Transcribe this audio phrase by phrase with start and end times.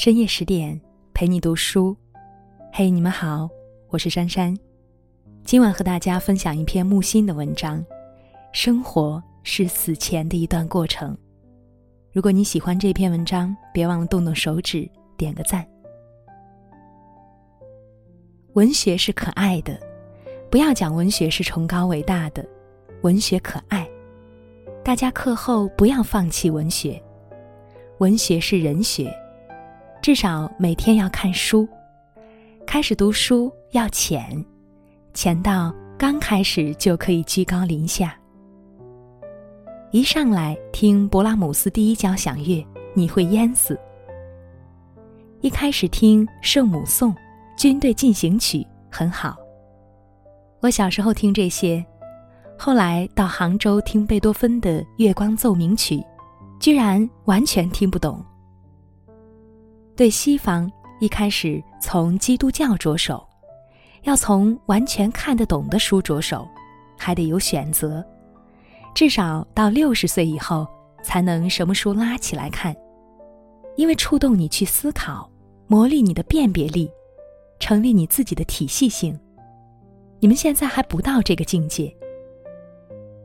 [0.00, 0.80] 深夜十点，
[1.12, 1.96] 陪你读书。
[2.72, 3.50] 嘿，你们好，
[3.88, 4.56] 我是珊珊。
[5.42, 7.84] 今晚和大家分享一篇木心的文章。
[8.52, 11.18] 生活是死前的一段过程。
[12.12, 15.66] 如果你喜欢这篇文章，别忘了动动手指点个赞。
[18.52, 19.80] 文学是可爱的，
[20.48, 22.48] 不要讲文学是崇高伟大的，
[23.02, 23.84] 文学可爱。
[24.84, 27.02] 大家课后不要放弃文学，
[27.98, 29.12] 文学是人学。
[30.00, 31.68] 至少每天要看书，
[32.66, 34.44] 开始读书要浅，
[35.12, 38.16] 浅到刚开始就可以居高临下。
[39.90, 43.78] 一上来听勃拉姆斯第一交响乐，你会淹死。
[45.40, 47.10] 一开始听《圣母颂》
[47.56, 48.58] 《军队进行曲》
[48.90, 49.36] 很好。
[50.60, 51.84] 我小时候听这些，
[52.56, 55.96] 后来到杭州听贝多芬的《月光奏鸣曲》，
[56.60, 58.24] 居然完全听不懂。
[59.98, 60.70] 对西方，
[61.00, 63.28] 一开始从基督教着手，
[64.02, 66.46] 要从完全看得懂的书着手，
[66.96, 68.06] 还得有选择，
[68.94, 70.64] 至少到六十岁以后
[71.02, 72.72] 才能什么书拉起来看，
[73.76, 75.28] 因为触动你去思考，
[75.66, 76.88] 磨砺你的辨别力，
[77.58, 79.18] 成立你自己的体系性。
[80.20, 81.92] 你们现在还不到这个境界。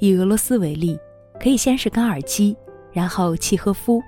[0.00, 0.98] 以俄罗斯为例，
[1.38, 2.56] 可以先是高尔基，
[2.90, 4.02] 然后契诃夫，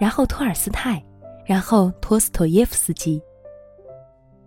[0.00, 1.04] 然后托尔斯泰。
[1.44, 3.20] 然后托斯托耶夫斯基。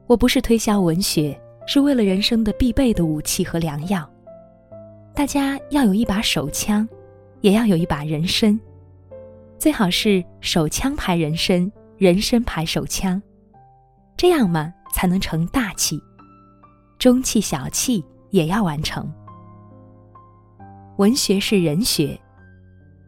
[0.07, 4.09] 我不是推销文学，是为了人生的必备的武器和良药。
[5.13, 6.87] 大家要有一把手枪，
[7.41, 8.57] 也要有一把人参，
[9.57, 13.21] 最好是手枪排人参，人参排手枪，
[14.15, 15.99] 这样嘛才能成大器。
[16.99, 19.11] 中气小气也要完成。
[20.97, 22.19] 文学是人学，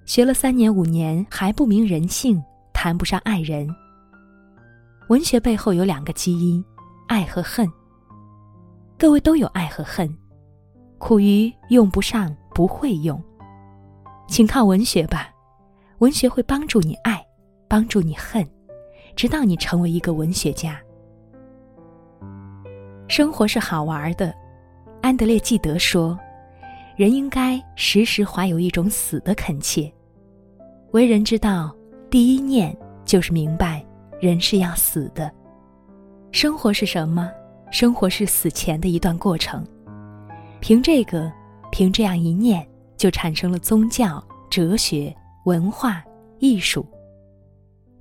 [0.06, 2.44] 学了三年五年还不明人性。
[2.81, 3.67] 谈不上爱人。
[5.09, 6.63] 文学背后有两个基因，
[7.09, 7.69] 爱和恨。
[8.97, 10.09] 各位都有爱和恨，
[10.97, 13.21] 苦于用不上，不会用，
[14.30, 15.30] 请靠文学吧。
[15.98, 17.21] 文学会帮助你爱，
[17.67, 18.49] 帮助你恨，
[19.14, 20.80] 直到你成为一个文学家。
[23.09, 24.33] 生活是好玩的，
[25.02, 26.17] 安德烈·纪德说
[26.95, 29.93] ：“人应该时时怀有一种死的恳切。”
[30.92, 31.75] 为人之道。
[32.09, 32.75] 第一念
[33.05, 33.86] 就是明白，
[34.20, 35.31] 人是要死的。
[36.31, 37.30] 生活是什么？
[37.71, 39.64] 生活是死前的一段过程。
[40.59, 41.31] 凭这个，
[41.71, 42.67] 凭这样一念，
[42.98, 45.15] 就产生了宗教、哲学、
[45.45, 46.03] 文化、
[46.39, 46.83] 艺术。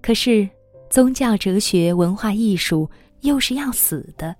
[0.00, 0.48] 可是，
[0.88, 2.88] 宗教、哲学、文化、艺术
[3.20, 4.34] 又是要死的。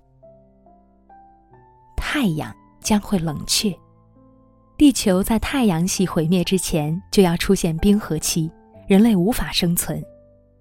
[1.95, 3.71] 太阳将会冷却，
[4.79, 8.51] 地球在太阳系毁灭之前就要出现冰河期。
[8.89, 10.03] 人类无法生存，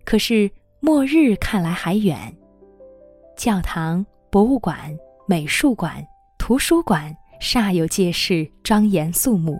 [0.03, 0.51] 可是
[0.81, 2.17] 末日看来还远。
[3.37, 4.93] 教堂、博物馆、
[5.25, 6.05] 美术馆、
[6.37, 9.57] 图书馆煞有介事、庄严肃穆，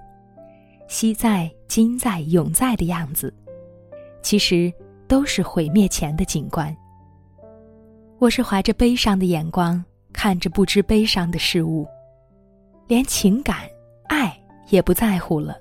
[0.90, 3.34] 昔在、今在、永在的样子，
[4.22, 4.70] 其实
[5.08, 6.76] 都是毁灭前的景观。
[8.20, 11.88] 我是怀着悲伤的眼光看着不知悲伤的事物，
[12.86, 13.60] 连情感、
[14.10, 15.58] 爱也不在乎了。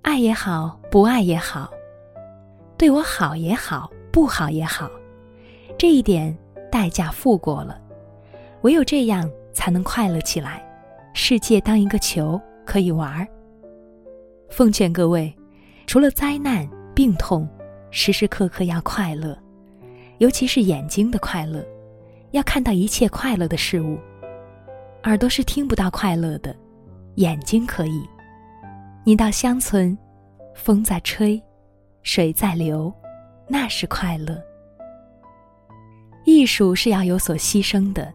[0.00, 1.70] 爱也好，不爱也好。
[2.82, 4.90] 对我好也好，不好也好，
[5.78, 6.36] 这一点
[6.68, 7.80] 代价付过了，
[8.62, 10.60] 唯有这样才能快乐起来。
[11.14, 13.24] 世界当一个球可以玩儿。
[14.50, 15.32] 奉劝各位，
[15.86, 17.48] 除了灾难、病痛，
[17.92, 19.38] 时时刻刻要快乐，
[20.18, 21.64] 尤其是眼睛的快乐，
[22.32, 23.96] 要看到一切快乐的事物。
[25.04, 26.52] 耳朵是听不到快乐的，
[27.14, 28.02] 眼睛可以。
[29.04, 29.96] 你到乡村，
[30.52, 31.40] 风在吹。
[32.02, 32.92] 水在流，
[33.48, 34.40] 那是快乐。
[36.24, 38.12] 艺术是要有所牺牲的。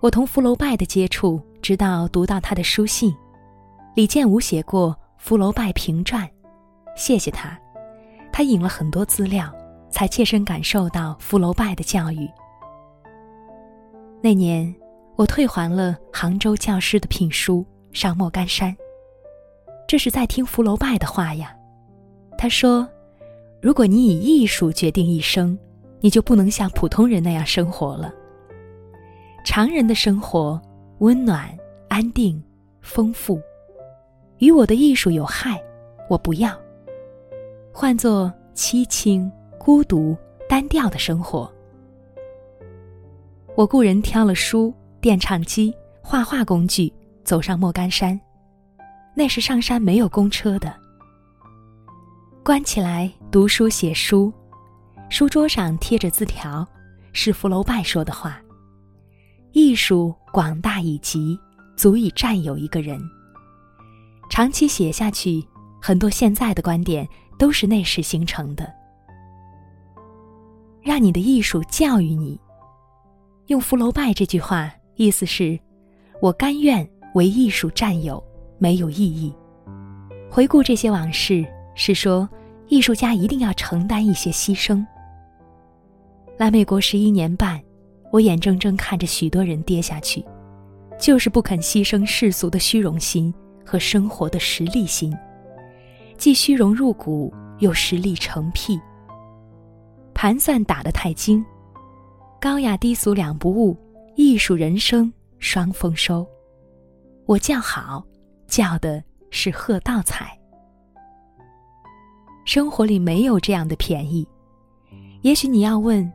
[0.00, 3.14] 我同福楼拜的接触，直到读到他的书信。
[3.94, 6.22] 李建武写过《福楼拜评传》，
[6.94, 7.58] 谢谢他，
[8.32, 9.52] 他引了很多资料，
[9.90, 12.30] 才切身感受到福楼拜的教育。
[14.22, 14.72] 那年，
[15.16, 18.76] 我退还了杭州教师的聘书，上莫干山。
[19.88, 21.56] 这是在听福楼拜的话呀，
[22.38, 22.88] 他说。
[23.66, 25.58] 如果你以艺术决定一生，
[25.98, 28.14] 你就不能像普通人那样生活了。
[29.44, 30.62] 常人的生活
[30.98, 31.52] 温暖、
[31.88, 32.40] 安定、
[32.80, 33.40] 丰富，
[34.38, 35.60] 与我的艺术有害，
[36.08, 36.56] 我不要。
[37.72, 39.28] 换作凄清、
[39.58, 40.16] 孤独、
[40.48, 41.52] 单调的生活。
[43.56, 46.92] 我雇人挑了书、电唱机、画画工具，
[47.24, 48.20] 走上莫干山。
[49.12, 50.72] 那时上山没有公车的。
[52.44, 54.32] 关起来读书写书，
[55.10, 56.66] 书桌上贴着字条，
[57.12, 58.40] 是福楼拜说的话
[59.52, 61.38] ：“艺术广大以及，
[61.76, 62.98] 足以占有一个人。”
[64.30, 65.46] 长期写下去，
[65.82, 67.06] 很多现在的观点
[67.38, 68.72] 都是那时形成的。
[70.80, 72.40] 让你的艺术教育你。
[73.48, 75.60] 用福楼拜这句话，意思是：
[76.22, 78.24] 我甘愿为艺术占有，
[78.56, 79.30] 没有意义。
[80.30, 81.44] 回顾这些往事，
[81.74, 82.26] 是说
[82.68, 84.84] 艺术家一定要承担一些牺牲。
[86.36, 87.60] 来美国十一年半，
[88.12, 90.24] 我眼睁睁看着许多人跌下去，
[90.98, 93.32] 就是不肯牺牲世俗的虚荣心
[93.64, 95.16] 和生活的实力心，
[96.18, 98.78] 既虚荣入骨，又实力成癖。
[100.12, 101.44] 盘算打得太精，
[102.40, 103.76] 高雅低俗两不误，
[104.14, 106.26] 艺术人生双丰收。
[107.26, 108.04] 我叫好，
[108.46, 110.35] 叫的是贺道彩。
[112.46, 114.26] 生活里没有这样的便宜。
[115.20, 116.10] 也许你要问，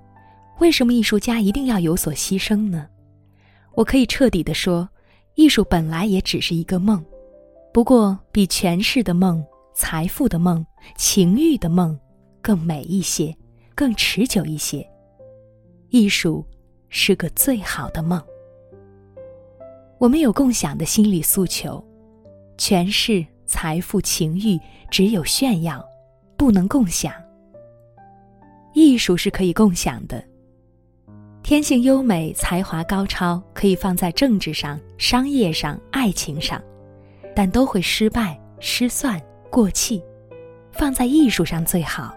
[0.59, 2.87] 为什么艺术家一定要有所牺牲呢？
[3.75, 4.89] 我可以彻底的说，
[5.35, 7.03] 艺术本来也只是一个梦，
[7.73, 9.45] 不过比权势的梦、
[9.75, 11.99] 财富的梦、情欲的梦
[12.41, 13.35] 更美一些。
[13.73, 14.87] 更持久一些。
[15.89, 16.45] 艺术
[16.89, 18.21] 是个最好的梦。
[19.97, 21.83] 我们有共享的心理诉求，
[22.59, 24.59] 权势、财富、情欲
[24.91, 25.83] 只有炫耀，
[26.41, 27.13] 不能共享。
[28.73, 30.23] 艺术是可以共享的。
[31.43, 36.59] 天性优美、才华高超，可以放在政治上、商业上、爱情上，
[37.35, 39.21] 但都会失败、失算、
[39.51, 40.01] 过气。
[40.71, 42.11] 放在艺术上最好。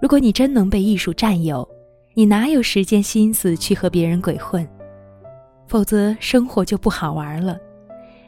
[0.00, 1.68] 如果你真能被艺术占有，
[2.14, 4.64] 你哪有时间心思去和别人鬼混？
[5.66, 7.58] 否则生活就不好玩了，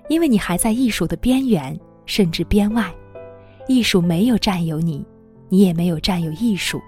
[0.08, 2.92] 因为你还在艺术的边缘甚至边外，
[3.66, 5.04] 艺术没有占有你，
[5.48, 6.80] 你也没有占有艺术，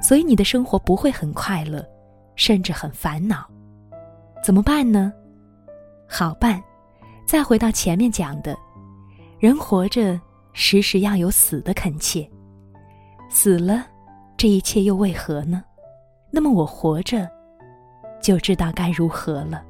[0.00, 1.84] 所以你的生活不会很快乐，
[2.36, 3.46] 甚至很烦恼。
[4.42, 5.12] 怎么办呢？
[6.08, 6.62] 好办，
[7.26, 8.56] 再回到前面讲的，
[9.40, 10.20] 人活着
[10.52, 12.28] 时时要有死的恳切，
[13.28, 13.86] 死了。
[14.36, 15.64] 这一切又为何呢？
[16.30, 17.28] 那么我活着，
[18.22, 19.64] 就知道该如何了。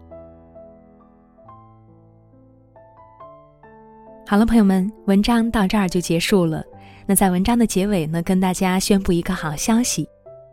[4.28, 6.64] 好了，朋友们，文章到这儿就结束了。
[7.06, 10.08] 那在文章的结尾呢，跟大家宣布一个好消息：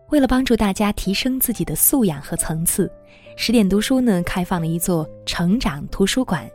[0.10, 2.88] 为了帮助大家提升自己的素养和层次，
[3.36, 6.48] 十点读书呢开放了一座成长图书馆，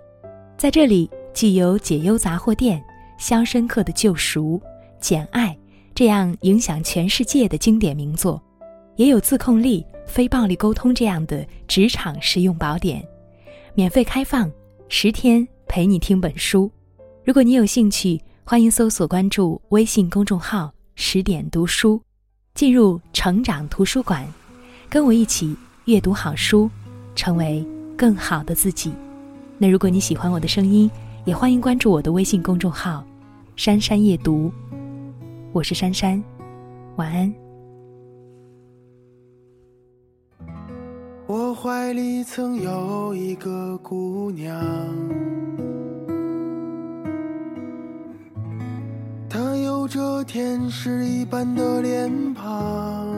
[0.57, 2.81] 在这里既有解忧杂货店、
[3.19, 4.63] 肖申克的救赎、
[5.01, 5.59] 简爱。
[5.97, 8.41] 这样影响全世界的经典名作，
[8.95, 13.05] 也有自控力、非暴力沟通这样的职场实用宝典，
[13.75, 14.49] 免费开放，
[14.89, 16.71] 十天陪你听本书。
[17.29, 22.01] 如果你有兴趣，欢迎搜索关注微信公众号“十点读书”，
[22.57, 24.27] 进入成长图书馆，
[24.89, 25.55] 跟我一起
[25.85, 26.71] 阅读好书，
[27.15, 27.63] 成为
[27.99, 28.95] 更好的自己。
[29.59, 30.91] 那如果你喜欢我的声音，
[31.27, 33.05] 也欢迎关注我的微信公众号
[33.57, 34.51] “珊珊夜读”。
[35.53, 36.25] 我是珊珊，
[36.97, 37.35] 晚安。
[41.27, 44.59] 我怀里曾有一个姑娘，
[49.89, 53.09] 着天使一般的脸庞，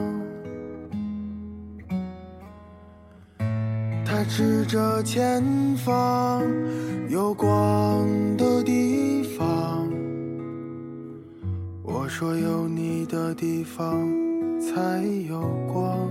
[4.05, 5.43] 他指着前
[5.75, 6.41] 方
[7.09, 9.87] 有光的地方。
[11.83, 14.09] 我说有你的地方
[14.61, 16.09] 才有光。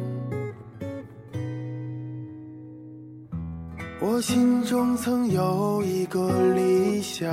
[4.03, 7.31] 我心中曾有一个理想，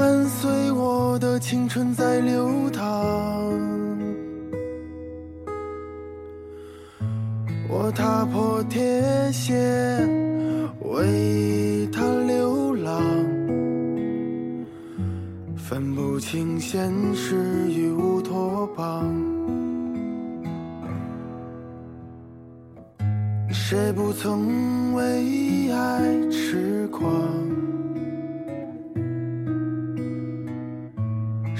[0.00, 2.80] 伴随我的青春在流淌。
[7.68, 8.80] 我踏破铁
[9.30, 9.54] 鞋
[10.80, 12.98] 为他流浪。
[15.54, 17.36] 分不清现实
[17.68, 19.04] 与乌托邦，
[23.50, 27.59] 谁不曾为爱痴狂？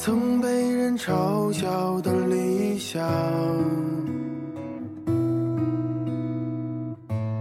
[0.00, 3.04] 曾被人嘲笑的理想。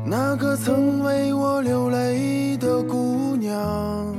[0.03, 4.15] 那个曾为我流泪的姑娘，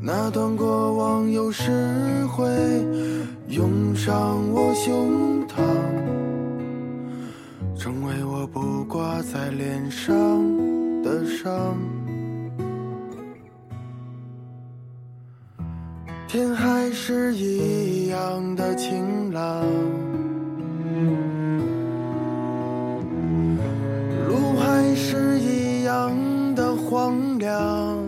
[0.00, 2.44] 那段过往有时会
[3.46, 5.62] 涌上我胸膛，
[7.78, 10.12] 成为我不挂在脸上
[11.04, 11.76] 的伤。
[16.32, 19.66] 天还是一样的晴朗。
[24.28, 26.14] 路还是一样
[26.54, 27.98] 的荒凉，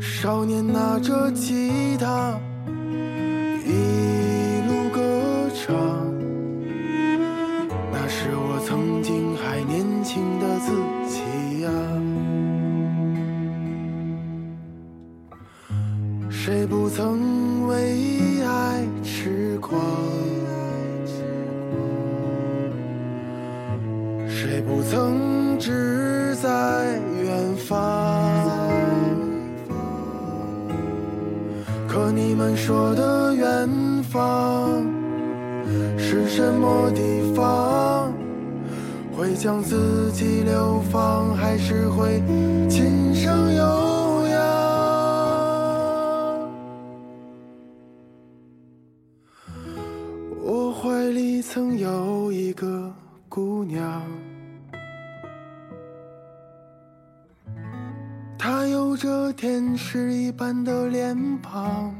[0.00, 2.40] 少年拿着吉他
[24.42, 26.48] 谁不曾志在
[27.22, 27.76] 远方？
[31.86, 33.68] 可你们说的远
[34.04, 34.82] 方
[35.98, 38.10] 是什么地方？
[39.14, 42.22] 会将自己流放，还是会
[42.66, 44.40] 琴声悠扬？
[50.42, 52.90] 我怀里曾有一个
[53.28, 54.02] 姑娘。
[59.00, 61.94] 着天使一般的脸庞，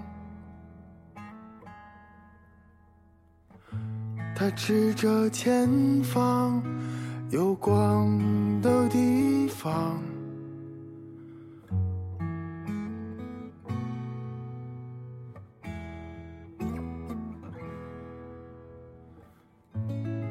[4.37, 6.63] 他指着前方
[7.31, 8.21] 有光
[8.61, 9.99] 的地方。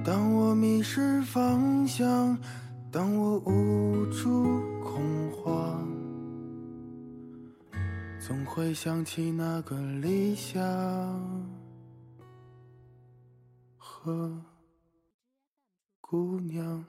[0.05, 2.37] 当我迷失方向，
[2.91, 5.98] 当我无助恐慌。
[8.29, 10.61] 总会想起那个理想
[13.75, 14.31] 和
[15.99, 16.85] 姑娘。